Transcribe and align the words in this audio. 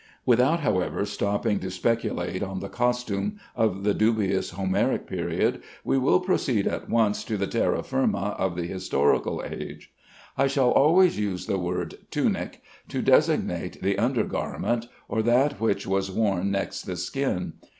Without, 0.25 0.61
however, 0.61 1.05
stopping 1.05 1.59
to 1.59 1.69
speculate 1.69 2.41
on 2.41 2.59
the 2.59 2.69
costume 2.69 3.39
of 3.55 3.83
the 3.83 3.93
dubious 3.93 4.49
Homeric 4.49 5.05
period, 5.05 5.61
we 5.83 5.95
will 5.95 6.19
proceed 6.19 6.65
at 6.65 6.89
once 6.89 7.23
to 7.23 7.37
the 7.37 7.45
terra 7.45 7.83
firma 7.83 8.35
of 8.39 8.55
the 8.55 8.65
historical 8.65 9.43
age. 9.45 9.93
I 10.39 10.47
shall 10.47 10.71
always 10.71 11.19
use 11.19 11.45
the 11.45 11.59
word 11.59 11.99
"tunic" 12.09 12.63
to 12.87 13.03
designate 13.03 13.79
the 13.83 13.99
under 13.99 14.23
garment, 14.23 14.87
or 15.07 15.21
that 15.21 15.61
which 15.61 15.85
was 15.85 16.09
worn 16.09 16.49
next 16.49 16.81
the 16.81 16.95
skin. 16.97 17.53